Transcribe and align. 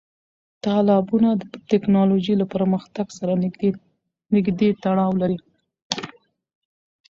تالابونه 0.65 1.29
د 1.37 1.43
تکنالوژۍ 1.71 2.33
له 2.41 2.45
پرمختګ 2.53 3.07
سره 3.17 3.33
نږدې 4.33 4.69
تړاو 4.83 5.11
لري. 5.21 5.37